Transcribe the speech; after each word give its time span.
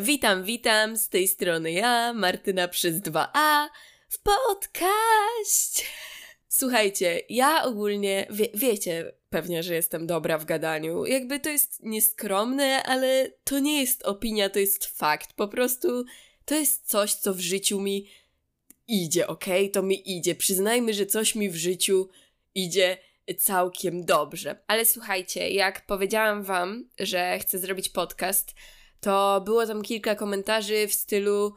Witam, 0.00 0.44
witam, 0.44 0.96
z 0.96 1.08
tej 1.08 1.28
strony 1.28 1.72
ja, 1.72 2.12
Martyna 2.12 2.68
przez 2.68 2.96
2A, 2.96 3.68
w 4.08 4.18
podcaście. 4.18 5.82
Słuchajcie, 6.48 7.20
ja 7.28 7.64
ogólnie, 7.64 8.26
wie, 8.30 8.48
wiecie 8.54 9.12
pewnie, 9.30 9.62
że 9.62 9.74
jestem 9.74 10.06
dobra 10.06 10.38
w 10.38 10.44
gadaniu. 10.44 11.06
Jakby 11.06 11.40
to 11.40 11.50
jest 11.50 11.82
nieskromne, 11.82 12.82
ale 12.82 13.32
to 13.44 13.58
nie 13.58 13.80
jest 13.80 14.02
opinia, 14.02 14.50
to 14.50 14.58
jest 14.58 14.86
fakt. 14.86 15.32
Po 15.32 15.48
prostu 15.48 16.04
to 16.44 16.54
jest 16.54 16.88
coś, 16.88 17.14
co 17.14 17.34
w 17.34 17.40
życiu 17.40 17.80
mi 17.80 18.06
idzie, 18.88 19.26
ok? 19.26 19.44
To 19.72 19.82
mi 19.82 20.16
idzie. 20.16 20.34
Przyznajmy, 20.34 20.94
że 20.94 21.06
coś 21.06 21.34
mi 21.34 21.50
w 21.50 21.56
życiu 21.56 22.08
idzie 22.54 22.98
całkiem 23.38 24.04
dobrze. 24.04 24.58
Ale 24.66 24.84
słuchajcie, 24.84 25.50
jak 25.50 25.86
powiedziałam 25.86 26.42
wam, 26.42 26.88
że 26.98 27.38
chcę 27.38 27.58
zrobić 27.58 27.88
podcast, 27.88 28.54
to 29.06 29.40
było 29.40 29.66
tam 29.66 29.82
kilka 29.82 30.14
komentarzy 30.14 30.88
w 30.88 30.94
stylu 30.94 31.54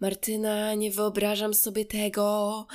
Martyna, 0.00 0.74
nie 0.74 0.90
wyobrażam 0.90 1.54
sobie 1.54 1.84
tego. 1.84 2.66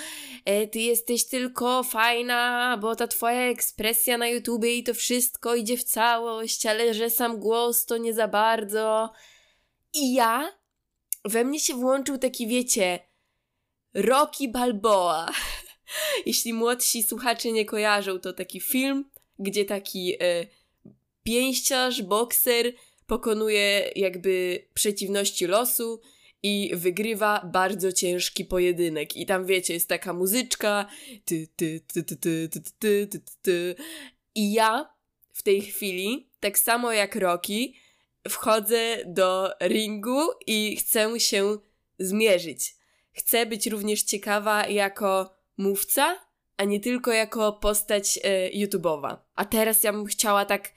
E, 0.46 0.68
ty 0.68 0.80
jesteś 0.80 1.26
tylko 1.26 1.84
fajna, 1.84 2.78
bo 2.82 2.96
ta 2.96 3.08
twoja 3.08 3.42
ekspresja 3.42 4.18
na 4.18 4.28
YouTubie 4.28 4.76
i 4.76 4.84
to 4.84 4.94
wszystko 4.94 5.56
idzie 5.56 5.78
w 5.78 5.84
całość, 5.84 6.66
ale 6.66 6.94
że 6.94 7.10
sam 7.10 7.40
głos 7.40 7.86
to 7.86 7.98
nie 7.98 8.14
za 8.14 8.28
bardzo. 8.28 9.12
I 9.94 10.14
ja, 10.14 10.52
we 11.26 11.44
mnie 11.44 11.60
się 11.60 11.74
włączył 11.74 12.18
taki, 12.18 12.48
wiecie, 12.48 13.00
Rocky 13.94 14.48
Balboa. 14.48 15.32
Jeśli 16.26 16.54
młodsi 16.54 17.04
słuchacze 17.04 17.52
nie 17.52 17.66
kojarzą, 17.66 18.20
to 18.20 18.34
taki 18.34 18.60
film, 18.60 19.10
gdzie 19.40 19.66
taki 19.66 20.16
e, 20.20 20.48
pięściarz, 21.24 22.02
bokser 22.02 22.74
pokonuje 23.08 23.92
jakby 23.96 24.64
przeciwności 24.74 25.48
losu 25.48 26.02
i 26.44 26.72
wygrywa 26.76 27.50
bardzo 27.54 27.92
ciężki 27.92 28.46
pojedynek. 28.46 29.18
I 29.18 29.26
tam 29.26 29.46
wiecie, 29.46 29.74
jest 29.74 29.90
taka 29.90 30.14
muzyczka. 30.14 30.90
Ty, 31.26 31.48
ty, 31.56 31.82
ty, 31.88 32.04
ty, 32.04 32.16
ty, 32.16 32.50
ty, 32.50 32.62
ty, 32.80 33.08
ty, 33.08 33.20
ty. 33.42 33.76
I 34.36 34.54
ja 34.54 34.90
w 35.34 35.44
tej 35.44 35.62
chwili, 35.62 36.30
tak 36.40 36.60
samo 36.60 36.92
jak 36.92 37.16
Rocky, 37.16 37.74
wchodzę 38.30 38.98
do 39.06 39.50
ringu 39.62 40.22
i 40.48 40.78
chcę 40.78 41.20
się 41.20 41.58
zmierzyć. 42.00 42.76
Chcę 43.12 43.46
być 43.46 43.68
również 43.68 44.04
ciekawa 44.04 44.68
jako 44.68 45.36
mówca, 45.58 46.20
a 46.58 46.64
nie 46.64 46.80
tylko 46.80 47.12
jako 47.12 47.54
postać 47.54 48.20
e, 48.24 48.50
YouTube'owa. 48.50 49.18
A 49.36 49.46
teraz 49.46 49.84
ja 49.84 49.94
bym 49.94 50.06
chciała 50.06 50.46
tak 50.46 50.72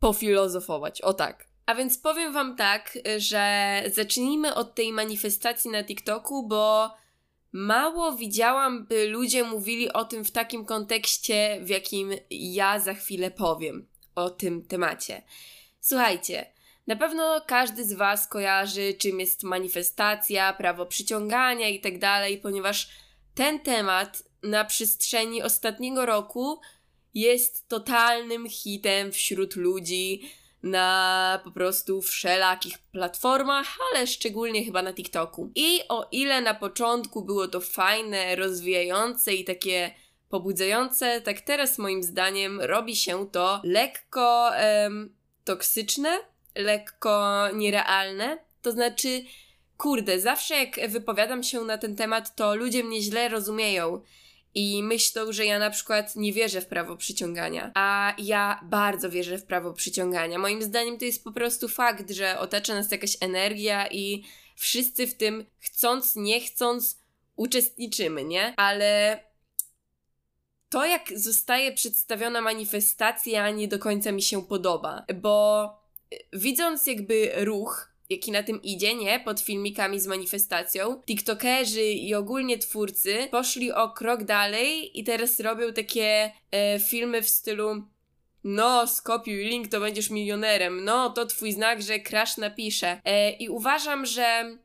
pofilozofować. 0.00 1.00
O 1.00 1.14
tak. 1.14 1.48
A 1.66 1.74
więc 1.74 1.98
powiem 1.98 2.32
Wam 2.32 2.56
tak, 2.56 2.98
że 3.16 3.82
zacznijmy 3.94 4.54
od 4.54 4.74
tej 4.74 4.92
manifestacji 4.92 5.70
na 5.70 5.84
TikToku, 5.84 6.48
bo 6.48 6.90
mało 7.52 8.12
widziałam, 8.12 8.86
by 8.86 9.08
ludzie 9.08 9.44
mówili 9.44 9.92
o 9.92 10.04
tym 10.04 10.24
w 10.24 10.30
takim 10.30 10.64
kontekście, 10.64 11.58
w 11.62 11.68
jakim 11.68 12.10
ja 12.30 12.80
za 12.80 12.94
chwilę 12.94 13.30
powiem 13.30 13.88
o 14.14 14.30
tym 14.30 14.64
temacie. 14.64 15.22
Słuchajcie, 15.80 16.52
na 16.86 16.96
pewno 16.96 17.40
każdy 17.46 17.84
z 17.84 17.92
Was 17.92 18.28
kojarzy, 18.28 18.94
czym 18.98 19.20
jest 19.20 19.42
manifestacja, 19.42 20.52
prawo 20.52 20.86
przyciągania 20.86 21.68
itd., 21.68 22.00
tak 22.00 22.40
ponieważ 22.42 22.88
ten 23.34 23.60
temat 23.60 24.22
na 24.42 24.64
przestrzeni 24.64 25.42
ostatniego 25.42 26.06
roku 26.06 26.60
jest 27.16 27.68
totalnym 27.68 28.48
hitem 28.48 29.12
wśród 29.12 29.56
ludzi 29.56 30.30
na 30.62 31.40
po 31.44 31.50
prostu 31.50 32.02
wszelakich 32.02 32.78
platformach, 32.78 33.66
ale 33.92 34.06
szczególnie 34.06 34.64
chyba 34.64 34.82
na 34.82 34.92
TikToku. 34.92 35.50
I 35.54 35.80
o 35.88 36.08
ile 36.12 36.40
na 36.40 36.54
początku 36.54 37.24
było 37.24 37.48
to 37.48 37.60
fajne, 37.60 38.36
rozwijające 38.36 39.34
i 39.34 39.44
takie 39.44 39.90
pobudzające, 40.28 41.20
tak 41.20 41.40
teraz 41.40 41.78
moim 41.78 42.02
zdaniem 42.02 42.60
robi 42.60 42.96
się 42.96 43.26
to 43.30 43.60
lekko 43.64 44.56
em, 44.56 45.14
toksyczne, 45.44 46.18
lekko 46.54 47.46
nierealne. 47.54 48.38
To 48.62 48.72
znaczy, 48.72 49.22
kurde, 49.76 50.20
zawsze 50.20 50.54
jak 50.54 50.90
wypowiadam 50.90 51.42
się 51.42 51.60
na 51.60 51.78
ten 51.78 51.96
temat, 51.96 52.36
to 52.36 52.56
ludzie 52.56 52.84
mnie 52.84 53.02
źle 53.02 53.28
rozumieją 53.28 54.02
i 54.56 54.82
myślą, 54.82 55.32
że 55.32 55.46
ja 55.46 55.58
na 55.58 55.70
przykład 55.70 56.16
nie 56.16 56.32
wierzę 56.32 56.60
w 56.60 56.66
prawo 56.66 56.96
przyciągania. 56.96 57.70
A 57.74 58.14
ja 58.18 58.60
bardzo 58.64 59.10
wierzę 59.10 59.38
w 59.38 59.44
prawo 59.44 59.72
przyciągania. 59.72 60.38
Moim 60.38 60.62
zdaniem 60.62 60.98
to 60.98 61.04
jest 61.04 61.24
po 61.24 61.32
prostu 61.32 61.68
fakt, 61.68 62.10
że 62.10 62.38
otacza 62.38 62.74
nas 62.74 62.90
jakaś 62.90 63.16
energia 63.20 63.86
i 63.86 64.24
wszyscy 64.54 65.06
w 65.06 65.14
tym 65.14 65.46
chcąc, 65.58 66.16
nie 66.16 66.40
chcąc 66.40 67.00
uczestniczymy, 67.36 68.24
nie? 68.24 68.54
Ale 68.56 69.20
to, 70.68 70.86
jak 70.86 71.18
zostaje 71.18 71.72
przedstawiona 71.72 72.40
manifestacja, 72.40 73.50
nie 73.50 73.68
do 73.68 73.78
końca 73.78 74.12
mi 74.12 74.22
się 74.22 74.46
podoba, 74.46 75.04
bo 75.14 75.68
widząc 76.32 76.86
jakby 76.86 77.32
ruch 77.36 77.95
jaki 78.10 78.30
na 78.30 78.42
tym 78.42 78.62
idzie, 78.62 78.94
nie? 78.94 79.20
Pod 79.20 79.40
filmikami 79.40 80.00
z 80.00 80.06
manifestacją. 80.06 81.02
TikTokerzy 81.06 81.84
i 81.84 82.14
ogólnie 82.14 82.58
twórcy 82.58 83.28
poszli 83.30 83.72
o 83.72 83.90
krok 83.90 84.24
dalej 84.24 85.00
i 85.00 85.04
teraz 85.04 85.40
robią 85.40 85.72
takie 85.72 86.32
e, 86.50 86.78
filmy 86.78 87.22
w 87.22 87.28
stylu 87.28 87.82
no, 88.44 88.86
skopiuj 88.86 89.44
link, 89.44 89.68
to 89.68 89.80
będziesz 89.80 90.10
milionerem. 90.10 90.84
No, 90.84 91.10
to 91.10 91.26
twój 91.26 91.52
znak, 91.52 91.82
że 91.82 92.00
crash 92.00 92.36
napisze. 92.36 93.00
E, 93.04 93.30
I 93.30 93.48
uważam, 93.48 94.06
że 94.06 94.56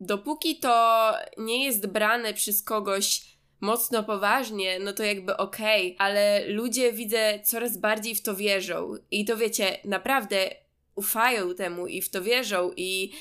dopóki 0.00 0.58
to 0.58 1.12
nie 1.38 1.64
jest 1.64 1.86
brane 1.86 2.34
przez 2.34 2.62
kogoś 2.62 3.34
mocno 3.60 4.04
poważnie, 4.04 4.78
no 4.78 4.92
to 4.92 5.02
jakby 5.02 5.36
okej, 5.36 5.94
okay, 5.94 6.06
ale 6.06 6.48
ludzie 6.48 6.92
widzę 6.92 7.40
coraz 7.44 7.76
bardziej 7.76 8.14
w 8.14 8.22
to 8.22 8.34
wierzą. 8.34 8.94
I 9.10 9.24
to 9.24 9.36
wiecie, 9.36 9.78
naprawdę 9.84 10.50
ufają 10.94 11.54
temu 11.54 11.86
i 11.86 12.02
w 12.02 12.10
to 12.10 12.22
wierzą 12.22 12.72
i 12.76 13.12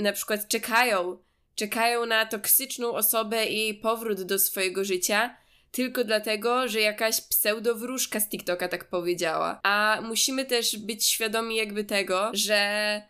na 0.00 0.12
przykład 0.12 0.48
czekają, 0.48 1.18
czekają 1.54 2.06
na 2.06 2.26
toksyczną 2.26 2.92
osobę 2.92 3.46
i 3.46 3.58
jej 3.58 3.74
powrót 3.74 4.22
do 4.22 4.38
swojego 4.38 4.84
życia, 4.84 5.36
tylko 5.70 6.04
dlatego, 6.04 6.68
że 6.68 6.80
jakaś 6.80 7.20
pseudowróżka 7.20 8.20
z 8.20 8.28
TikToka 8.28 8.68
tak 8.68 8.88
powiedziała. 8.88 9.60
A 9.62 10.00
musimy 10.02 10.44
też 10.44 10.76
być 10.76 11.06
świadomi 11.06 11.56
jakby 11.56 11.84
tego, 11.84 12.30
że 12.32 13.02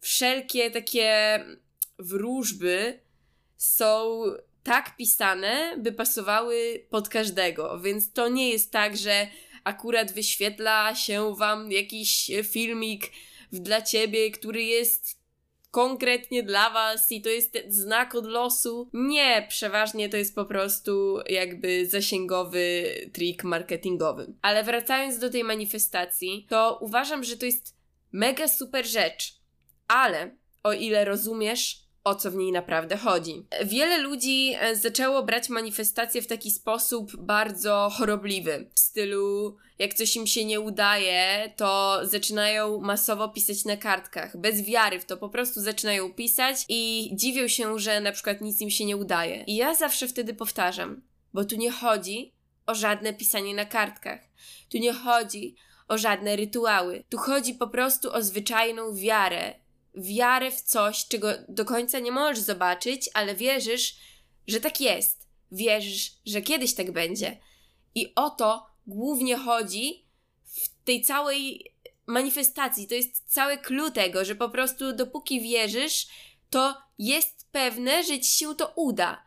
wszelkie 0.00 0.70
takie 0.70 1.40
wróżby 1.98 3.00
są 3.56 4.22
tak 4.62 4.96
pisane, 4.96 5.76
by 5.78 5.92
pasowały 5.92 6.86
pod 6.90 7.08
każdego, 7.08 7.80
więc 7.80 8.12
to 8.12 8.28
nie 8.28 8.50
jest 8.50 8.72
tak, 8.72 8.96
że 8.96 9.26
akurat 9.64 10.12
wyświetla 10.12 10.94
się 10.94 11.34
wam 11.34 11.72
jakiś 11.72 12.30
filmik 12.44 13.10
dla 13.52 13.82
ciebie, 13.82 14.30
który 14.30 14.62
jest 14.62 15.26
konkretnie 15.70 16.42
dla 16.42 16.70
was 16.70 17.12
i 17.12 17.22
to 17.22 17.28
jest 17.28 17.58
znak 17.68 18.14
od 18.14 18.26
losu. 18.26 18.90
Nie, 18.92 19.46
przeważnie 19.48 20.08
to 20.08 20.16
jest 20.16 20.34
po 20.34 20.44
prostu 20.44 21.18
jakby 21.28 21.86
zasięgowy 21.86 22.94
trik 23.12 23.44
marketingowy. 23.44 24.34
Ale 24.42 24.64
wracając 24.64 25.18
do 25.18 25.30
tej 25.30 25.44
manifestacji, 25.44 26.46
to 26.48 26.78
uważam, 26.80 27.24
że 27.24 27.36
to 27.36 27.46
jest 27.46 27.76
mega 28.12 28.48
super 28.48 28.86
rzecz. 28.86 29.34
Ale 29.88 30.36
o 30.62 30.72
ile 30.72 31.04
rozumiesz, 31.04 31.85
o 32.06 32.14
co 32.14 32.30
w 32.30 32.34
niej 32.34 32.52
naprawdę 32.52 32.96
chodzi. 32.96 33.46
Wiele 33.64 33.98
ludzi 33.98 34.52
e, 34.60 34.76
zaczęło 34.76 35.22
brać 35.22 35.48
manifestacje 35.48 36.22
w 36.22 36.26
taki 36.26 36.50
sposób 36.50 37.16
bardzo 37.16 37.90
chorobliwy. 37.92 38.70
W 38.74 38.80
stylu, 38.80 39.56
jak 39.78 39.94
coś 39.94 40.16
im 40.16 40.26
się 40.26 40.44
nie 40.44 40.60
udaje, 40.60 41.52
to 41.56 42.00
zaczynają 42.02 42.80
masowo 42.80 43.28
pisać 43.28 43.64
na 43.64 43.76
kartkach. 43.76 44.36
Bez 44.36 44.62
wiary 44.62 45.00
w 45.00 45.04
to 45.04 45.16
po 45.16 45.28
prostu 45.28 45.60
zaczynają 45.60 46.12
pisać 46.12 46.64
i 46.68 47.10
dziwią 47.12 47.48
się, 47.48 47.78
że 47.78 48.00
na 48.00 48.12
przykład 48.12 48.40
nic 48.40 48.60
im 48.60 48.70
się 48.70 48.84
nie 48.84 48.96
udaje. 48.96 49.44
I 49.46 49.56
ja 49.56 49.74
zawsze 49.74 50.08
wtedy 50.08 50.34
powtarzam, 50.34 51.02
bo 51.34 51.44
tu 51.44 51.56
nie 51.56 51.70
chodzi 51.70 52.32
o 52.66 52.74
żadne 52.74 53.14
pisanie 53.14 53.54
na 53.54 53.64
kartkach. 53.64 54.20
Tu 54.72 54.78
nie 54.78 54.92
chodzi 54.92 55.56
o 55.88 55.98
żadne 55.98 56.36
rytuały. 56.36 57.04
Tu 57.08 57.18
chodzi 57.18 57.54
po 57.54 57.68
prostu 57.68 58.12
o 58.12 58.22
zwyczajną 58.22 58.94
wiarę 58.94 59.65
wiarę 59.96 60.50
w 60.50 60.60
coś, 60.60 61.08
czego 61.08 61.28
do 61.48 61.64
końca 61.64 61.98
nie 61.98 62.12
możesz 62.12 62.38
zobaczyć, 62.38 63.10
ale 63.14 63.34
wierzysz, 63.34 63.96
że 64.46 64.60
tak 64.60 64.80
jest. 64.80 65.26
Wierzysz, 65.52 66.12
że 66.26 66.42
kiedyś 66.42 66.74
tak 66.74 66.92
będzie. 66.92 67.38
I 67.94 68.14
o 68.14 68.30
to 68.30 68.66
głównie 68.86 69.36
chodzi 69.36 70.04
w 70.44 70.84
tej 70.84 71.02
całej 71.02 71.72
manifestacji. 72.06 72.86
To 72.86 72.94
jest 72.94 73.32
cały 73.32 73.58
clue 73.58 73.90
tego, 73.90 74.24
że 74.24 74.34
po 74.34 74.48
prostu 74.48 74.92
dopóki 74.92 75.40
wierzysz, 75.40 76.06
to 76.50 76.74
jest 76.98 77.48
pewne, 77.52 78.04
że 78.04 78.20
ci 78.20 78.30
się 78.30 78.54
to 78.54 78.72
uda. 78.76 79.26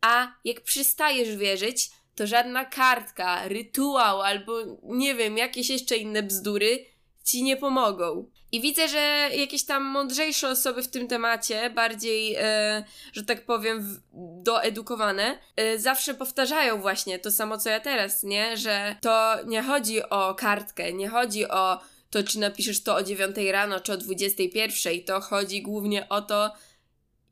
A 0.00 0.32
jak 0.44 0.60
przestajesz 0.60 1.36
wierzyć, 1.36 1.90
to 2.14 2.26
żadna 2.26 2.64
kartka, 2.64 3.48
rytuał 3.48 4.22
albo 4.22 4.52
nie 4.82 5.14
wiem, 5.14 5.36
jakieś 5.36 5.70
jeszcze 5.70 5.96
inne 5.96 6.22
bzdury 6.22 6.86
ci 7.24 7.42
nie 7.42 7.56
pomogą. 7.56 8.30
I 8.52 8.60
widzę, 8.60 8.88
że 8.88 9.30
jakieś 9.36 9.64
tam 9.64 9.84
mądrzejsze 9.84 10.48
osoby 10.48 10.82
w 10.82 10.88
tym 10.88 11.08
temacie, 11.08 11.70
bardziej, 11.70 12.34
e, 12.38 12.84
że 13.12 13.24
tak 13.24 13.44
powiem, 13.44 13.82
w, 13.82 14.00
doedukowane, 14.42 15.38
e, 15.56 15.78
zawsze 15.78 16.14
powtarzają 16.14 16.80
właśnie 16.80 17.18
to 17.18 17.30
samo 17.30 17.58
co 17.58 17.70
ja 17.70 17.80
teraz, 17.80 18.22
nie? 18.22 18.56
Że 18.56 18.96
to 19.00 19.36
nie 19.46 19.62
chodzi 19.62 20.02
o 20.02 20.34
kartkę, 20.34 20.92
nie 20.92 21.08
chodzi 21.08 21.48
o 21.48 21.80
to, 22.10 22.22
czy 22.22 22.38
napiszesz 22.38 22.82
to 22.82 22.94
o 22.94 23.02
9 23.02 23.36
rano, 23.52 23.80
czy 23.80 23.92
o 23.92 23.96
21. 23.96 25.04
To 25.04 25.20
chodzi 25.20 25.62
głównie 25.62 26.08
o 26.08 26.22
to, 26.22 26.52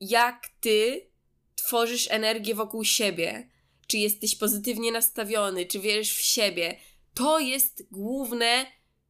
jak 0.01 0.49
ty 0.61 1.07
tworzysz 1.57 2.11
energię 2.11 2.55
wokół 2.55 2.85
siebie. 2.85 3.49
Czy 3.87 3.99
jesteś 3.99 4.37
pozytywnie 4.37 4.93
nastawiony, 4.93 5.67
czy 5.67 5.81
wierzysz 5.81 6.17
w 6.17 6.21
siebie. 6.21 6.77
To 7.15 7.39
jest 7.39 7.87
główne 7.91 8.67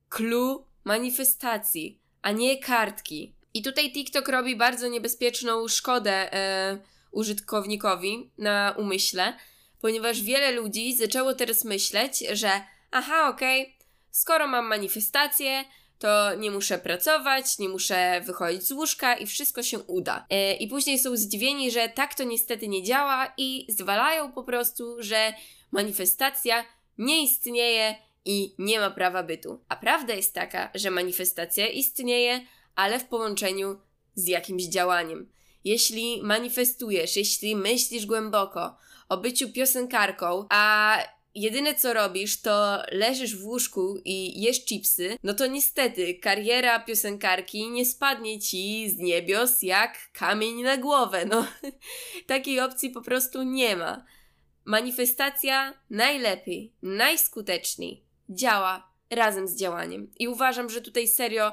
clue 0.08 0.66
manifestacji, 0.84 2.00
a 2.22 2.32
nie 2.32 2.58
kartki. 2.58 3.34
I 3.54 3.62
tutaj 3.62 3.92
TikTok 3.92 4.28
robi 4.28 4.56
bardzo 4.56 4.88
niebezpieczną 4.88 5.69
szkodę 5.69 6.34
e, 6.34 6.78
użytkownikowi 7.10 8.31
na 8.38 8.75
umyśle, 8.78 9.34
ponieważ 9.81 10.22
wiele 10.22 10.52
ludzi 10.52 10.96
zaczęło 10.96 11.34
teraz 11.34 11.64
myśleć, 11.64 12.25
że 12.32 12.50
aha, 12.90 13.28
okej, 13.28 13.62
okay, 13.62 13.75
skoro 14.10 14.46
mam 14.46 14.66
manifestację, 14.66 15.64
to 15.98 16.34
nie 16.34 16.50
muszę 16.50 16.78
pracować, 16.78 17.58
nie 17.58 17.69
muszę 17.69 18.20
wychodzić 18.25 18.62
z 18.62 18.72
łóżka 18.72 19.16
i 19.16 19.26
wszystko 19.26 19.62
się 19.62 19.78
uda. 19.78 20.26
E, 20.30 20.54
I 20.54 20.69
później 20.69 20.98
są 20.98 21.16
zdziwieni, 21.16 21.70
że 21.70 21.88
tak 21.88 22.14
to 22.14 22.25
niestety 22.25 22.69
nie 22.69 22.82
działa 22.82 23.32
i 23.37 23.66
zwalają 23.69 24.32
po 24.32 24.44
prostu, 24.44 24.96
że 24.98 25.34
manifestacja 25.72 26.64
nie 26.98 27.22
istnieje 27.22 27.94
i 28.25 28.55
nie 28.59 28.81
ma 28.81 28.91
prawa 28.91 29.23
bytu. 29.23 29.61
A 29.69 29.76
prawda 29.76 30.15
jest 30.15 30.35
taka, 30.35 30.71
że 30.75 30.91
manifestacja 30.91 31.69
istnieje, 31.69 32.41
ale 32.75 32.99
w 32.99 33.05
połączeniu 33.05 33.79
z 34.15 34.29
jakimś 34.29 34.65
działaniem. 34.65 35.29
Jeśli 35.65 36.23
manifestujesz, 36.23 37.17
jeśli 37.17 37.56
myślisz 37.56 38.06
głęboko 38.06 38.76
o 39.09 39.17
byciu 39.17 39.53
piosenkarką, 39.53 40.47
a 40.50 40.99
jedyne 41.35 41.75
co 41.75 41.94
robisz, 41.94 42.41
to 42.41 42.82
leżysz 42.93 43.37
w 43.37 43.47
łóżku 43.47 44.00
i 44.05 44.43
jesz 44.43 44.65
chipsy, 44.65 45.19
no 45.23 45.35
to 45.35 45.47
niestety 45.47 46.15
kariera 46.15 46.81
piosenkarki 46.81 47.71
nie 47.71 47.87
spadnie 47.87 48.41
ci 48.41 48.91
z 48.91 48.99
niebios 48.99 49.62
jak 49.62 49.99
kamień 50.12 50.62
na 50.62 50.76
głowę. 50.76 51.26
No, 51.26 51.47
takiej 52.26 52.61
opcji 52.61 52.91
po 52.91 53.03
prostu 53.03 53.43
nie 53.43 53.76
ma. 53.76 54.05
Manifestacja 54.65 55.75
najlepiej, 55.91 56.73
najskuteczniej 56.82 58.05
działa 58.29 58.88
razem 59.11 59.49
z 59.49 59.56
działaniem. 59.56 60.11
I 60.19 60.29
uważam, 60.29 60.71
że 60.71 60.81
tutaj 60.81 61.09
serio 61.09 61.53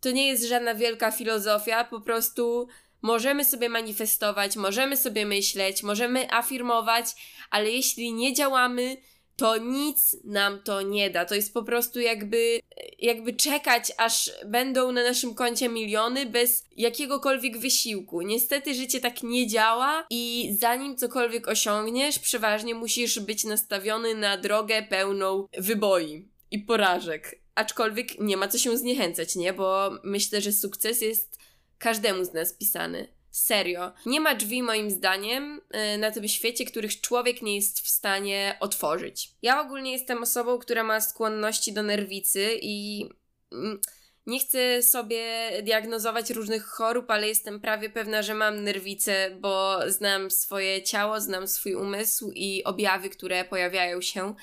to 0.00 0.10
nie 0.10 0.28
jest 0.28 0.44
żadna 0.44 0.74
wielka 0.74 1.10
filozofia, 1.10 1.84
po 1.84 2.00
prostu 2.00 2.68
możemy 3.02 3.44
sobie 3.44 3.68
manifestować, 3.68 4.56
możemy 4.56 4.96
sobie 4.96 5.26
myśleć, 5.26 5.82
możemy 5.82 6.32
afirmować, 6.32 7.06
ale 7.50 7.70
jeśli 7.70 8.12
nie 8.12 8.34
działamy, 8.34 8.96
to 9.40 9.56
nic 9.56 10.16
nam 10.24 10.62
to 10.62 10.82
nie 10.82 11.10
da. 11.10 11.24
To 11.24 11.34
jest 11.34 11.54
po 11.54 11.62
prostu 11.62 12.00
jakby, 12.00 12.60
jakby 12.98 13.32
czekać, 13.32 13.92
aż 13.96 14.30
będą 14.46 14.92
na 14.92 15.02
naszym 15.02 15.34
koncie 15.34 15.68
miliony 15.68 16.26
bez 16.26 16.64
jakiegokolwiek 16.76 17.58
wysiłku. 17.58 18.22
Niestety 18.22 18.74
życie 18.74 19.00
tak 19.00 19.22
nie 19.22 19.46
działa 19.46 20.06
i 20.10 20.54
zanim 20.58 20.96
cokolwiek 20.96 21.48
osiągniesz, 21.48 22.18
przeważnie 22.18 22.74
musisz 22.74 23.20
być 23.20 23.44
nastawiony 23.44 24.14
na 24.14 24.36
drogę 24.36 24.82
pełną 24.82 25.46
wyboi 25.58 26.28
i 26.50 26.58
porażek. 26.58 27.40
Aczkolwiek 27.54 28.20
nie 28.20 28.36
ma 28.36 28.48
co 28.48 28.58
się 28.58 28.76
zniechęcać, 28.76 29.36
nie? 29.36 29.52
Bo 29.52 29.90
myślę, 30.04 30.40
że 30.40 30.52
sukces 30.52 31.02
jest 31.02 31.38
każdemu 31.78 32.24
z 32.24 32.32
nas 32.32 32.52
pisany. 32.52 33.19
Serio. 33.30 33.92
Nie 34.06 34.20
ma 34.20 34.34
drzwi, 34.34 34.62
moim 34.62 34.90
zdaniem, 34.90 35.60
y, 35.94 35.98
na 35.98 36.10
tym 36.10 36.28
świecie, 36.28 36.64
których 36.64 37.00
człowiek 37.00 37.42
nie 37.42 37.56
jest 37.56 37.80
w 37.80 37.88
stanie 37.88 38.56
otworzyć. 38.60 39.30
Ja 39.42 39.60
ogólnie 39.60 39.92
jestem 39.92 40.22
osobą, 40.22 40.58
która 40.58 40.84
ma 40.84 41.00
skłonności 41.00 41.72
do 41.72 41.82
nerwicy 41.82 42.58
i 42.62 43.06
mm, 43.52 43.80
nie 44.26 44.40
chcę 44.40 44.82
sobie 44.82 45.50
diagnozować 45.62 46.30
różnych 46.30 46.66
chorób, 46.66 47.10
ale 47.10 47.28
jestem 47.28 47.60
prawie 47.60 47.90
pewna, 47.90 48.22
że 48.22 48.34
mam 48.34 48.64
nerwicę, 48.64 49.30
bo 49.40 49.78
znam 49.86 50.30
swoje 50.30 50.82
ciało, 50.82 51.20
znam 51.20 51.48
swój 51.48 51.74
umysł 51.74 52.32
i 52.34 52.64
objawy, 52.64 53.10
które 53.10 53.44
pojawiają 53.44 54.00
się 54.00 54.34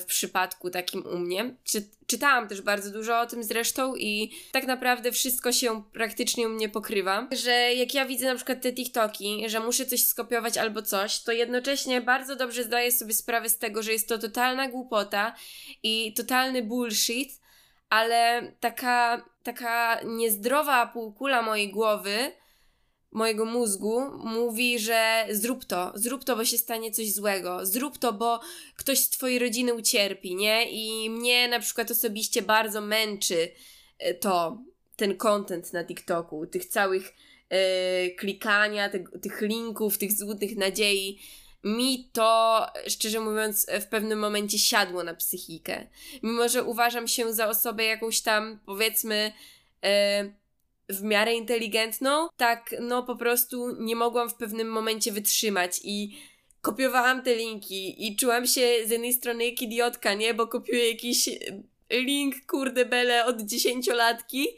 w 0.00 0.04
przypadku 0.06 0.70
takim 0.70 1.06
u 1.06 1.18
mnie. 1.18 1.54
Czy, 1.64 1.88
czytałam 2.06 2.48
też 2.48 2.60
bardzo 2.60 2.90
dużo 2.90 3.20
o 3.20 3.26
tym 3.26 3.44
zresztą 3.44 3.96
i 3.96 4.32
tak 4.52 4.66
naprawdę 4.66 5.12
wszystko 5.12 5.52
się 5.52 5.82
praktycznie 5.92 6.46
u 6.46 6.50
mnie 6.50 6.68
pokrywa. 6.68 7.28
Że 7.32 7.74
jak 7.74 7.94
ja 7.94 8.06
widzę 8.06 8.26
na 8.26 8.34
przykład 8.34 8.62
te 8.62 8.72
TikToki, 8.72 9.44
że 9.48 9.60
muszę 9.60 9.86
coś 9.86 10.04
skopiować 10.04 10.58
albo 10.58 10.82
coś, 10.82 11.22
to 11.22 11.32
jednocześnie 11.32 12.00
bardzo 12.00 12.36
dobrze 12.36 12.64
zdaję 12.64 12.92
sobie 12.92 13.14
sprawę 13.14 13.48
z 13.48 13.58
tego, 13.58 13.82
że 13.82 13.92
jest 13.92 14.08
to 14.08 14.18
totalna 14.18 14.68
głupota 14.68 15.34
i 15.82 16.14
totalny 16.16 16.62
bullshit, 16.62 17.40
ale 17.88 18.52
taka, 18.60 19.24
taka 19.42 20.00
niezdrowa 20.04 20.86
półkula 20.86 21.42
mojej 21.42 21.70
głowy 21.70 22.32
mojego 23.12 23.44
mózgu 23.44 24.00
mówi, 24.24 24.78
że 24.78 25.26
zrób 25.30 25.64
to, 25.64 25.92
zrób 25.94 26.24
to, 26.24 26.36
bo 26.36 26.44
się 26.44 26.58
stanie 26.58 26.90
coś 26.90 27.12
złego, 27.12 27.66
zrób 27.66 27.98
to, 27.98 28.12
bo 28.12 28.40
ktoś 28.76 28.98
z 28.98 29.10
twojej 29.10 29.38
rodziny 29.38 29.74
ucierpi, 29.74 30.34
nie? 30.34 30.70
I 30.70 31.10
mnie 31.10 31.48
na 31.48 31.60
przykład 31.60 31.90
osobiście 31.90 32.42
bardzo 32.42 32.80
męczy 32.80 33.52
e, 33.98 34.14
to, 34.14 34.58
ten 34.96 35.16
content 35.16 35.72
na 35.72 35.84
TikToku, 35.84 36.46
tych 36.46 36.64
całych 36.64 37.14
e, 37.48 38.10
klikania, 38.10 38.88
te, 38.88 39.04
tych 39.22 39.40
linków, 39.40 39.98
tych 39.98 40.12
złudnych 40.12 40.56
nadziei. 40.56 41.20
Mi 41.64 42.10
to, 42.12 42.66
szczerze 42.86 43.20
mówiąc, 43.20 43.66
w 43.80 43.86
pewnym 43.86 44.18
momencie 44.18 44.58
siadło 44.58 45.04
na 45.04 45.14
psychikę. 45.14 45.86
Mimo, 46.22 46.48
że 46.48 46.64
uważam 46.64 47.08
się 47.08 47.32
za 47.32 47.48
osobę 47.48 47.84
jakąś 47.84 48.20
tam, 48.20 48.60
powiedzmy, 48.66 49.32
e, 49.84 50.41
w 51.00 51.02
miarę 51.02 51.34
inteligentną, 51.34 52.28
tak 52.36 52.74
no 52.80 53.02
po 53.02 53.16
prostu 53.16 53.76
nie 53.80 53.96
mogłam 53.96 54.30
w 54.30 54.34
pewnym 54.34 54.68
momencie 54.68 55.12
wytrzymać 55.12 55.80
i 55.84 56.18
kopiowałam 56.60 57.22
te 57.22 57.34
linki 57.34 58.06
i 58.06 58.16
czułam 58.16 58.46
się 58.46 58.68
z 58.86 58.90
jednej 58.90 59.12
strony 59.12 59.46
jak 59.46 59.62
idiotka, 59.62 60.14
nie? 60.14 60.34
Bo 60.34 60.46
kopiuję 60.46 60.90
jakiś 60.90 61.28
link, 61.90 62.34
kurde 62.46 62.84
bele, 62.84 63.24
od 63.24 63.42
dziesięciolatki, 63.42 64.48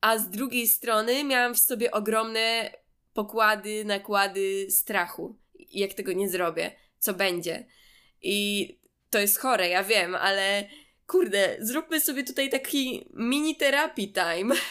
a 0.00 0.18
z 0.18 0.30
drugiej 0.30 0.68
strony 0.68 1.24
miałam 1.24 1.54
w 1.54 1.58
sobie 1.58 1.90
ogromne 1.90 2.70
pokłady, 3.14 3.84
nakłady 3.84 4.66
strachu. 4.70 5.36
Jak 5.72 5.94
tego 5.94 6.12
nie 6.12 6.28
zrobię, 6.28 6.72
co 6.98 7.14
będzie. 7.14 7.66
I 8.22 8.68
to 9.10 9.18
jest 9.18 9.38
chore, 9.38 9.68
ja 9.68 9.84
wiem, 9.84 10.14
ale 10.14 10.68
kurde, 11.06 11.56
zróbmy 11.60 12.00
sobie 12.00 12.24
tutaj 12.24 12.50
taki 12.50 13.08
mini 13.14 13.56
therapy 13.56 14.06
time. 14.06 14.54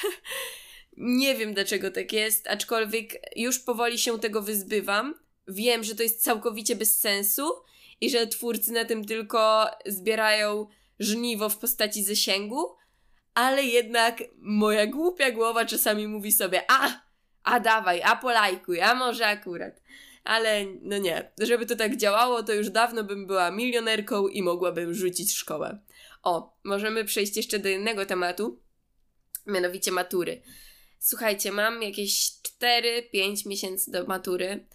Nie 0.97 1.35
wiem 1.35 1.53
dlaczego 1.53 1.91
tak 1.91 2.13
jest, 2.13 2.47
aczkolwiek 2.47 3.21
już 3.35 3.59
powoli 3.59 3.99
się 3.99 4.19
tego 4.19 4.41
wyzbywam. 4.41 5.15
Wiem, 5.47 5.83
że 5.83 5.95
to 5.95 6.03
jest 6.03 6.23
całkowicie 6.23 6.75
bez 6.75 6.99
sensu 6.99 7.43
i 8.01 8.09
że 8.09 8.27
twórcy 8.27 8.71
na 8.71 8.85
tym 8.85 9.05
tylko 9.05 9.67
zbierają 9.85 10.67
żniwo 10.99 11.49
w 11.49 11.57
postaci 11.57 12.03
zasięgu, 12.03 12.75
ale 13.33 13.63
jednak 13.63 14.23
moja 14.37 14.87
głupia 14.87 15.31
głowa 15.31 15.65
czasami 15.65 16.07
mówi 16.07 16.31
sobie: 16.31 16.63
A, 16.67 17.01
a 17.43 17.59
dawaj, 17.59 18.01
a 18.03 18.15
polajkuj, 18.15 18.81
a 18.81 18.95
może 18.95 19.27
akurat. 19.27 19.81
Ale 20.23 20.65
no 20.81 20.97
nie, 20.97 21.31
żeby 21.39 21.65
to 21.65 21.75
tak 21.75 21.97
działało, 21.97 22.43
to 22.43 22.53
już 22.53 22.69
dawno 22.69 23.03
bym 23.03 23.27
była 23.27 23.51
milionerką 23.51 24.27
i 24.27 24.41
mogłabym 24.41 24.93
rzucić 24.93 25.33
szkołę. 25.33 25.79
O, 26.23 26.57
możemy 26.63 27.05
przejść 27.05 27.37
jeszcze 27.37 27.59
do 27.59 27.69
innego 27.69 28.05
tematu, 28.05 28.59
mianowicie 29.47 29.91
matury. 29.91 30.41
Słuchajcie, 31.03 31.51
mam 31.51 31.83
jakieś 31.83 32.31
4-5 33.13 33.47
miesięcy 33.47 33.91
do 33.91 34.05
matury. 34.05 34.67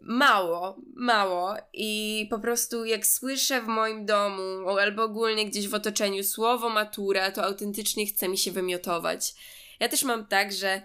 Mało, 0.00 0.76
mało. 0.94 1.56
I 1.72 2.26
po 2.30 2.38
prostu 2.38 2.84
jak 2.84 3.06
słyszę 3.06 3.62
w 3.62 3.66
moim 3.66 4.06
domu 4.06 4.68
albo 4.68 5.02
ogólnie 5.04 5.46
gdzieś 5.46 5.68
w 5.68 5.74
otoczeniu 5.74 6.24
słowo 6.24 6.68
matura, 6.68 7.30
to 7.30 7.44
autentycznie 7.44 8.06
chce 8.06 8.28
mi 8.28 8.38
się 8.38 8.52
wymiotować. 8.52 9.34
Ja 9.80 9.88
też 9.88 10.02
mam 10.02 10.26
tak, 10.26 10.52
że 10.52 10.82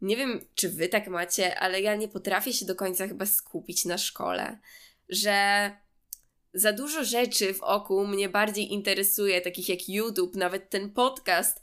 nie 0.00 0.16
wiem, 0.16 0.40
czy 0.54 0.68
wy 0.68 0.88
tak 0.88 1.08
macie, 1.08 1.58
ale 1.60 1.80
ja 1.80 1.96
nie 1.96 2.08
potrafię 2.08 2.52
się 2.52 2.66
do 2.66 2.74
końca 2.74 3.08
chyba 3.08 3.26
skupić 3.26 3.84
na 3.84 3.98
szkole. 3.98 4.58
Że 5.08 5.70
za 6.54 6.72
dużo 6.72 7.04
rzeczy 7.04 7.54
w 7.54 7.62
oku 7.62 8.06
mnie 8.06 8.28
bardziej 8.28 8.72
interesuje, 8.72 9.40
takich 9.40 9.68
jak 9.68 9.88
YouTube, 9.88 10.36
nawet 10.36 10.70
ten 10.70 10.90
podcast 10.90 11.60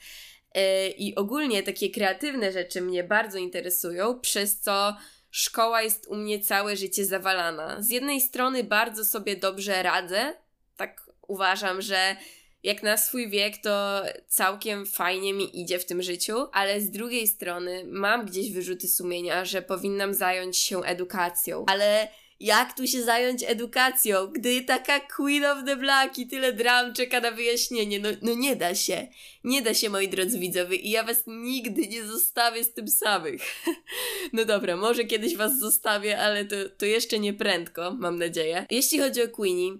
i 0.97 1.15
ogólnie 1.15 1.63
takie 1.63 1.89
kreatywne 1.89 2.51
rzeczy 2.51 2.81
mnie 2.81 3.03
bardzo 3.03 3.37
interesują, 3.37 4.19
przez 4.19 4.59
co 4.59 4.95
szkoła 5.31 5.81
jest 5.81 6.07
u 6.07 6.15
mnie 6.15 6.39
całe 6.39 6.75
życie 6.75 7.05
zawalana. 7.05 7.81
Z 7.81 7.89
jednej 7.89 8.21
strony 8.21 8.63
bardzo 8.63 9.05
sobie 9.05 9.35
dobrze 9.35 9.83
radzę, 9.83 10.33
tak 10.77 11.11
uważam, 11.27 11.81
że 11.81 12.15
jak 12.63 12.83
na 12.83 12.97
swój 12.97 13.29
wiek 13.29 13.57
to 13.57 14.03
całkiem 14.27 14.85
fajnie 14.85 15.33
mi 15.33 15.61
idzie 15.61 15.79
w 15.79 15.85
tym 15.85 16.01
życiu, 16.01 16.47
ale 16.53 16.81
z 16.81 16.91
drugiej 16.91 17.27
strony 17.27 17.83
mam 17.87 18.25
gdzieś 18.25 18.51
wyrzuty 18.51 18.87
sumienia, 18.87 19.45
że 19.45 19.61
powinnam 19.61 20.13
zająć 20.13 20.57
się 20.57 20.83
edukacją. 20.83 21.65
Ale 21.67 22.07
jak 22.39 22.77
tu 22.77 22.87
się 22.87 23.03
zająć 23.03 23.43
edukacją, 23.43 24.27
gdy 24.27 24.61
taka 24.61 24.99
Queen 24.99 25.45
of 25.45 25.57
the 25.65 25.75
Black 25.75 26.17
i 26.17 26.27
tyle 26.27 26.53
dram 26.53 26.93
czeka 26.93 27.19
na 27.19 27.31
wyjaśnienie? 27.31 27.99
No, 27.99 28.09
no 28.21 28.33
nie 28.33 28.55
da 28.55 28.75
się. 28.75 29.07
Nie 29.43 29.61
da 29.61 29.73
się, 29.73 29.89
moi 29.89 30.07
drodzy 30.07 30.39
widzowie, 30.39 30.77
i 30.77 30.89
ja 30.89 31.03
was 31.03 31.23
nigdy 31.27 31.87
nie 31.87 32.03
zostawię 32.03 32.63
z 32.63 32.73
tym 32.73 32.87
samych. 32.87 33.41
no 34.33 34.45
dobra, 34.45 34.77
może 34.77 35.03
kiedyś 35.03 35.35
was 35.35 35.59
zostawię, 35.59 36.19
ale 36.19 36.45
to, 36.45 36.55
to 36.77 36.85
jeszcze 36.85 37.19
nie 37.19 37.33
prędko, 37.33 37.95
mam 37.99 38.19
nadzieję. 38.19 38.65
Jeśli 38.69 38.99
chodzi 38.99 39.23
o 39.23 39.27
Queenie, 39.27 39.71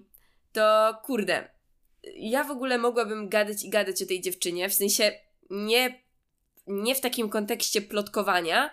to 0.52 0.96
kurde, 1.04 1.48
ja 2.14 2.44
w 2.44 2.50
ogóle 2.50 2.78
mogłabym 2.78 3.28
gadać 3.28 3.64
i 3.64 3.70
gadać 3.70 4.02
o 4.02 4.06
tej 4.06 4.20
dziewczynie, 4.20 4.68
w 4.68 4.74
sensie 4.74 5.12
nie, 5.50 6.02
nie 6.66 6.94
w 6.94 7.00
takim 7.00 7.28
kontekście 7.28 7.82
plotkowania, 7.82 8.70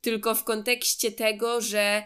tylko 0.00 0.34
w 0.34 0.44
kontekście 0.44 1.12
tego, 1.12 1.60
że 1.60 2.02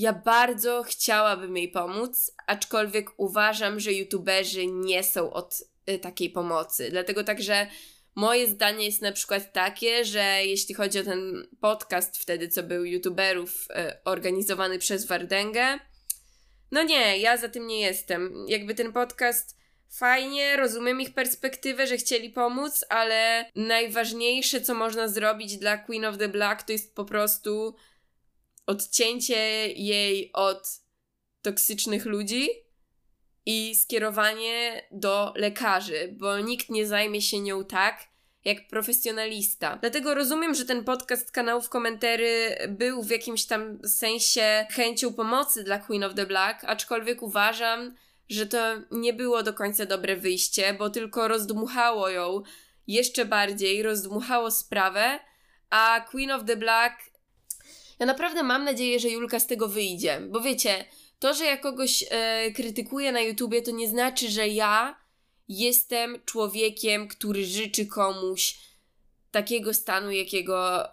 ja 0.00 0.12
bardzo 0.12 0.82
chciałabym 0.82 1.56
jej 1.56 1.68
pomóc, 1.68 2.32
aczkolwiek 2.46 3.10
uważam, 3.16 3.80
że 3.80 3.92
youtuberzy 3.92 4.66
nie 4.66 5.02
są 5.02 5.32
od 5.32 5.64
y, 5.90 5.98
takiej 5.98 6.30
pomocy. 6.30 6.90
Dlatego 6.90 7.24
także 7.24 7.66
moje 8.14 8.48
zdanie 8.48 8.84
jest 8.86 9.02
na 9.02 9.12
przykład 9.12 9.52
takie, 9.52 10.04
że 10.04 10.40
jeśli 10.44 10.74
chodzi 10.74 10.98
o 10.98 11.04
ten 11.04 11.48
podcast 11.60 12.18
wtedy, 12.18 12.48
co 12.48 12.62
był 12.62 12.84
youtuberów 12.84 13.66
y, 13.70 14.04
organizowany 14.04 14.78
przez 14.78 15.06
Wardęgę, 15.06 15.78
no 16.70 16.82
nie, 16.82 17.18
ja 17.18 17.36
za 17.36 17.48
tym 17.48 17.66
nie 17.66 17.80
jestem. 17.80 18.44
Jakby 18.48 18.74
ten 18.74 18.92
podcast 18.92 19.56
fajnie, 19.88 20.56
rozumiem 20.56 21.00
ich 21.00 21.14
perspektywę, 21.14 21.86
że 21.86 21.96
chcieli 21.96 22.30
pomóc, 22.30 22.84
ale 22.88 23.50
najważniejsze, 23.56 24.60
co 24.60 24.74
można 24.74 25.08
zrobić 25.08 25.56
dla 25.56 25.78
Queen 25.78 26.04
of 26.04 26.18
the 26.18 26.28
Black, 26.28 26.62
to 26.62 26.72
jest 26.72 26.94
po 26.94 27.04
prostu 27.04 27.74
odcięcie 28.70 29.68
jej 29.68 30.30
od 30.32 30.68
toksycznych 31.42 32.06
ludzi 32.06 32.48
i 33.46 33.74
skierowanie 33.74 34.82
do 34.90 35.32
lekarzy, 35.36 36.14
bo 36.18 36.40
nikt 36.40 36.70
nie 36.70 36.86
zajmie 36.86 37.22
się 37.22 37.40
nią 37.40 37.64
tak, 37.64 38.08
jak 38.44 38.68
profesjonalista. 38.68 39.78
Dlatego 39.80 40.14
rozumiem, 40.14 40.54
że 40.54 40.64
ten 40.64 40.84
podcast 40.84 41.30
kanałów 41.30 41.68
komentary 41.68 42.56
był 42.68 43.02
w 43.02 43.10
jakimś 43.10 43.44
tam 43.44 43.78
sensie 43.88 44.66
chęcią 44.70 45.12
pomocy 45.12 45.64
dla 45.64 45.78
Queen 45.78 46.04
of 46.04 46.14
the 46.14 46.26
Black, 46.26 46.64
aczkolwiek 46.64 47.22
uważam, 47.22 47.94
że 48.28 48.46
to 48.46 48.58
nie 48.90 49.12
było 49.12 49.42
do 49.42 49.54
końca 49.54 49.86
dobre 49.86 50.16
wyjście, 50.16 50.74
bo 50.74 50.90
tylko 50.90 51.28
rozdmuchało 51.28 52.08
ją 52.08 52.42
jeszcze 52.86 53.24
bardziej, 53.24 53.82
rozdmuchało 53.82 54.50
sprawę, 54.50 55.18
a 55.70 56.06
Queen 56.10 56.30
of 56.30 56.44
the 56.44 56.56
Black 56.56 57.09
ja 58.00 58.06
naprawdę 58.06 58.42
mam 58.42 58.64
nadzieję, 58.64 59.00
że 59.00 59.08
Julka 59.08 59.40
z 59.40 59.46
tego 59.46 59.68
wyjdzie, 59.68 60.20
bo 60.20 60.40
wiecie, 60.40 60.84
to, 61.18 61.34
że 61.34 61.44
ja 61.44 61.56
kogoś 61.56 62.04
e, 62.10 62.50
krytykuję 62.50 63.12
na 63.12 63.20
YouTubie, 63.20 63.62
to 63.62 63.70
nie 63.70 63.88
znaczy, 63.88 64.28
że 64.28 64.48
ja 64.48 65.00
jestem 65.48 66.18
człowiekiem, 66.24 67.08
który 67.08 67.44
życzy 67.44 67.86
komuś 67.86 68.58
takiego 69.30 69.74
stanu, 69.74 70.10
jakiego 70.10 70.88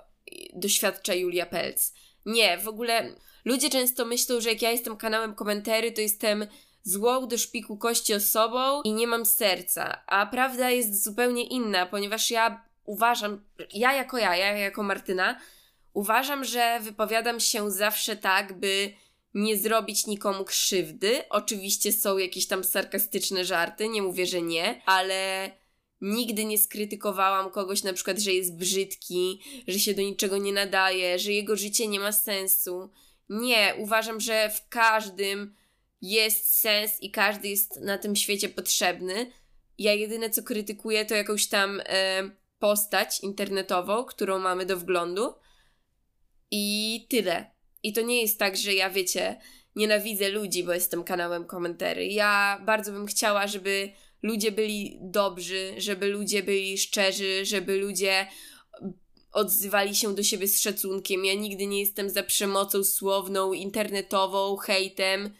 doświadcza 0.54 1.14
Julia 1.14 1.46
Pelc. 1.46 1.94
Nie, 2.26 2.58
w 2.58 2.68
ogóle 2.68 3.16
ludzie 3.46 3.70
często 3.70 4.06
myślą, 4.06 4.42
że 4.42 4.50
jak 4.50 4.62
ja 4.62 4.72
jestem 4.72 4.98
kanałem 4.98 5.36
komentary, 5.36 5.92
to 5.92 6.02
jestem 6.02 6.48
złą 6.84 7.28
do 7.28 7.38
szpiku 7.38 7.78
kości 7.78 8.14
osobą 8.14 8.82
i 8.82 8.94
nie 8.94 9.08
mam 9.08 9.26
serca. 9.26 10.02
A 10.08 10.26
prawda 10.26 10.70
jest 10.70 11.04
zupełnie 11.04 11.44
inna, 11.44 11.86
ponieważ 11.86 12.32
ja 12.32 12.64
uważam, 12.86 13.46
ja 13.74 13.94
jako 13.94 14.18
ja, 14.18 14.36
ja 14.36 14.58
jako 14.58 14.84
Martyna, 14.84 15.40
Uważam, 15.98 16.46
że 16.46 16.80
wypowiadam 16.82 17.39
się 17.39 17.72
zawsze 17.72 18.16
tak, 18.16 18.60
by 18.60 18.94
nie 19.34 19.58
zrobić 19.58 20.08
nikomu 20.08 20.46
krzywdy. 20.46 21.30
Oczywiście 21.30 21.94
są 21.94 22.18
jakieś 22.18 22.48
tam 22.48 22.63
sarkastyczne 22.63 23.46
żarty, 23.46 23.88
nie 23.89 24.01
mówię, 24.01 24.25
że 24.25 24.42
nie, 24.42 24.82
ale 24.86 25.51
nigdy 26.01 26.46
nie 26.46 26.58
skrytykowałam 26.58 27.51
kogoś 27.51 27.84
na 27.84 27.94
przykład, 27.94 28.20
że 28.20 28.34
jest 28.34 28.56
brzydki, 28.56 29.42
że 29.68 29.80
się 29.80 29.94
do 29.94 30.01
niczego 30.01 30.38
nie 30.38 30.54
nadaje, 30.54 31.20
że 31.20 31.32
jego 31.32 31.56
życie 31.56 31.88
nie 31.88 32.00
ma 32.00 32.12
sensu. 32.12 32.89
Nie, 33.30 33.75
uważam, 33.77 34.20
że 34.20 34.50
w 34.50 34.70
każdym 34.70 35.56
jest 36.01 36.60
sens 36.60 37.01
i 37.01 37.12
każdy 37.12 37.48
jest 37.48 37.82
na 37.82 37.98
tym 37.98 38.16
świecie 38.16 38.50
potrzebny. 38.50 39.32
Ja 39.77 39.94
jedyne 39.94 40.30
co 40.30 40.44
krytykuję 40.44 41.06
to 41.06 41.16
jakąś 41.16 41.48
tam 41.48 41.82
e, 41.86 42.24
postać 42.60 43.20
internetową, 43.20 44.04
którą 44.04 44.39
mamy 44.39 44.66
do 44.66 44.77
wglądu 44.77 45.34
i 46.51 47.06
tyle. 47.10 47.51
I 47.84 47.94
to 47.94 48.01
nie 48.01 48.22
jest 48.22 48.39
tak, 48.39 48.58
że 48.58 48.74
ja 48.74 48.89
wiecie, 48.89 49.39
nienawidzę 49.75 50.30
ludzi, 50.30 50.63
bo 50.63 50.74
jestem 50.74 51.04
kanałem 51.04 51.46
komentary. 51.46 52.08
Ja 52.08 52.62
bardzo 52.66 52.92
bym 52.92 53.06
chciała, 53.06 53.48
żeby 53.48 53.92
ludzie 54.22 54.51
byli 54.51 55.00
dobrzy, 55.01 55.74
żeby 55.77 56.08
ludzie 56.08 56.44
byli 56.44 56.77
szczerzy, 56.77 57.46
żeby 57.46 57.77
ludzie 57.77 58.27
odzywali 59.32 59.96
się 59.96 60.16
do 60.16 60.24
siebie 60.24 60.48
z 60.48 60.60
szacunkiem. 60.60 61.25
Ja 61.25 61.34
nigdy 61.34 61.68
nie 61.68 61.80
jestem 61.80 62.10
za 62.10 62.24
przemocą 62.24 62.84
słowną, 62.84 63.54
internetową, 63.54 64.58
hejtem. 64.58 65.34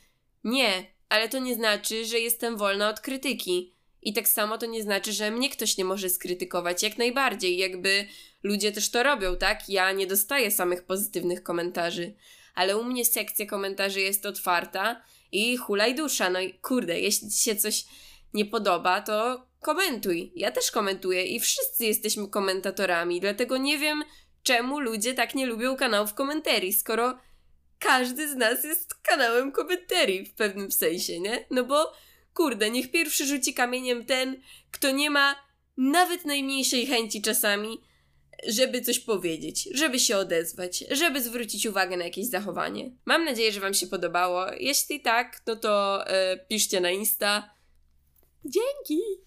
Nie, 0.44 0.94
ale 1.10 1.30
to 1.30 1.40
nie 1.40 1.56
znaczy, 1.56 2.06
że 2.06 2.20
jestem 2.20 2.58
wolna 2.58 2.90
od 2.90 3.00
krytyki. 3.00 3.77
I 4.02 4.14
tak 4.14 4.28
samo 4.28 4.58
to 4.58 4.66
nie 4.66 4.84
znaczy, 4.84 5.14
że 5.14 5.32
mnie 5.32 5.50
ktoś 5.50 5.78
nie 5.78 5.86
może 5.86 6.10
skrytykować. 6.10 6.84
Jak 6.84 6.98
najbardziej, 6.98 7.58
jakby 7.58 8.08
ludzie 8.44 8.72
też 8.72 8.92
to 8.92 9.04
robią, 9.04 9.38
tak? 9.38 9.70
Ja 9.70 9.92
nie 9.92 10.08
dostaję 10.08 10.52
samych 10.52 10.84
pozytywnych 10.84 11.44
komentarzy, 11.44 12.14
ale 12.56 12.78
u 12.78 12.84
mnie 12.84 13.06
sekcja 13.06 13.46
komentarzy 13.46 14.02
jest 14.02 14.26
otwarta 14.26 15.02
i 15.32 15.58
hulaj 15.58 15.96
dusza. 15.96 16.30
No 16.30 16.40
i 16.40 16.54
kurde, 16.54 17.00
jeśli 17.00 17.30
ci 17.30 17.40
się 17.40 17.56
coś 17.56 17.86
nie 18.34 18.46
podoba, 18.46 19.02
to 19.02 19.48
komentuj. 19.62 20.32
Ja 20.36 20.52
też 20.52 20.72
komentuję 20.72 21.26
i 21.26 21.40
wszyscy 21.40 21.86
jesteśmy 21.86 22.28
komentatorami, 22.28 23.22
dlatego 23.22 23.58
nie 23.58 23.78
wiem, 23.78 24.04
czemu 24.44 24.80
ludzie 24.80 25.14
tak 25.14 25.36
nie 25.36 25.46
lubią 25.46 25.76
kanałów 25.76 26.14
komentarii, 26.14 26.74
skoro 26.74 27.18
każdy 27.80 28.30
z 28.30 28.36
nas 28.36 28.64
jest 28.64 28.96
kanałem 28.96 29.52
komentarii 29.52 30.26
w 30.26 30.34
pewnym 30.34 30.72
sensie, 30.72 31.20
nie? 31.20 31.46
No 31.52 31.64
bo 31.64 31.94
kurde, 32.38 32.70
niech 32.70 32.92
pierwszy 32.92 33.26
rzuci 33.26 33.54
kamieniem 33.54 34.06
ten, 34.06 34.42
kto 34.72 34.92
nie 34.92 35.10
ma 35.10 35.36
nawet 35.78 36.26
najmniejszej 36.26 36.86
chęci 36.86 37.22
czasami, 37.22 37.82
żeby 38.48 38.82
coś 38.82 39.00
powiedzieć, 39.00 39.70
żeby 39.74 40.00
się 40.00 40.18
odezwać, 40.18 40.84
żeby 40.92 41.22
zwrócić 41.22 41.66
uwagę 41.66 41.98
na 41.98 42.04
jakieś 42.04 42.26
zachowanie. 42.28 42.92
Mam 43.06 43.26
nadzieję, 43.26 43.52
że 43.52 43.60
Wam 43.60 43.74
się 43.74 43.88
podobało. 43.88 44.46
Jeśli 44.60 45.02
tak, 45.02 45.42
no 45.48 45.56
to 45.56 46.04
yy, 46.08 46.46
piszcie 46.50 46.80
na 46.82 46.92
Insta. 46.92 47.50
Dzięki! 48.46 49.27